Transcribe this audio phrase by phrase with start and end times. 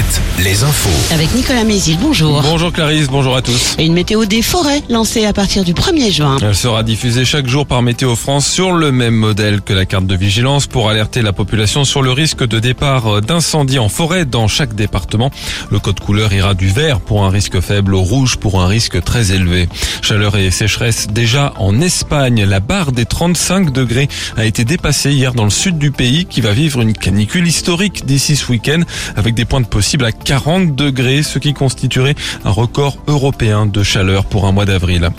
[0.00, 1.14] 7, les infos.
[1.14, 2.40] Avec Nicolas Mézil, bonjour.
[2.42, 3.74] Bonjour Clarisse, bonjour à tous.
[3.78, 6.38] Et une météo des forêts lancée à partir du 1er juin.
[6.40, 10.06] Elle sera diffusée chaque jour par Météo France sur le même modèle que la carte
[10.06, 14.48] de vigilance pour alerter la population sur le risque de départ d'incendie en forêt dans
[14.48, 15.30] chaque département.
[15.70, 19.02] Le code couleur ira du vert pour un risque faible au rouge pour un risque
[19.02, 19.68] très élevé.
[20.00, 22.44] Chaleur et sécheresse déjà en Espagne.
[22.44, 24.08] La barre des 35 degrés
[24.38, 28.06] a été dépassée hier dans le sud du pays qui va vivre une canicule historique
[28.06, 28.80] d'ici ce week-end
[29.16, 34.24] avec des pointes possibles à 40 degrés, ce qui constituerait un record européen de chaleur
[34.24, 35.10] pour un mois d'avril.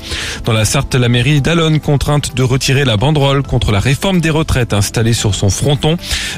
[0.45, 4.29] Dans la Sarthe, la mairie d'Alonne contrainte de retirer la banderole contre la réforme des
[4.29, 5.97] retraites installée sur son fronton.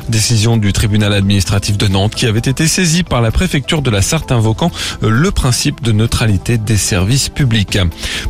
[0.10, 4.02] Décision du tribunal administratif de Nantes qui avait été saisie par la préfecture de la
[4.02, 7.78] Sarthe invoquant le principe de neutralité des services publics.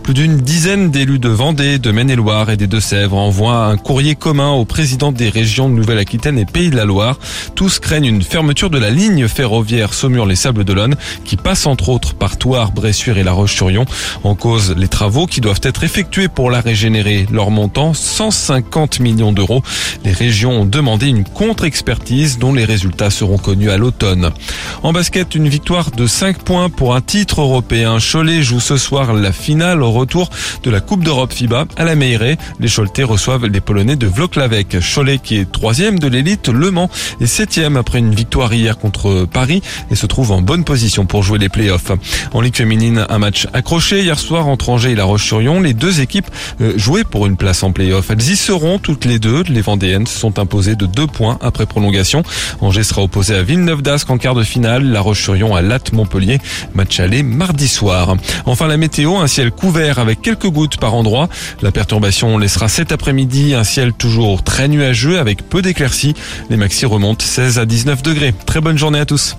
[0.03, 4.51] Plus d'une dizaine d'élus de Vendée, de Maine-et-Loire et des Deux-Sèvres envoient un courrier commun
[4.51, 7.19] au président des régions Nouvelle-Aquitaine et Pays de la Loire.
[7.55, 10.95] Tous craignent une fermeture de la ligne ferroviaire Saumur-les Sables d'Olonne
[11.25, 13.85] qui passe entre autres par Thouars, Bressuire et La Roche-sur-Yon.
[14.23, 17.25] En cause, les travaux qui doivent être effectués pour la régénérer.
[17.31, 19.63] Leur montant, 150 millions d'euros.
[20.03, 24.31] Les régions ont demandé une contre-expertise dont les résultats seront connus à l'automne.
[24.81, 27.97] En basket, une victoire de 5 points pour un titre européen.
[27.99, 30.29] Cholet joue ce soir la finale au retour
[30.63, 32.37] de la Coupe d'Europe FIBA à la Meirée.
[32.59, 34.77] Les Choletais reçoivent les Polonais de Vloklavek.
[34.79, 36.89] Cholet qui est troisième de l'élite, Le Mans
[37.21, 41.23] est septième après une victoire hier contre Paris et se trouve en bonne position pour
[41.23, 41.91] jouer les playoffs.
[42.33, 45.61] En Ligue féminine, un match accroché hier soir entre Angers et La Roche-sur-Yon.
[45.61, 46.29] Les deux équipes
[46.61, 48.09] euh, jouaient pour une place en playoff.
[48.09, 49.43] Elles y seront toutes les deux.
[49.49, 52.23] Les Vendéennes sont imposées de deux points après prolongation.
[52.61, 54.83] Angers sera opposé à Villeneuve d'Ascq en quart de finale.
[54.83, 56.39] La Roche-sur-Yon à Latte Montpellier.
[56.73, 58.15] Match aller mardi soir.
[58.45, 61.29] Enfin la météo, un ciel couvert avec quelques gouttes par endroit.
[61.61, 66.13] La perturbation laissera cet après-midi un ciel toujours très nuageux avec peu d'éclaircies.
[66.49, 68.33] Les maxi remontent 16 à 19 degrés.
[68.45, 69.35] Très bonne journée à tous.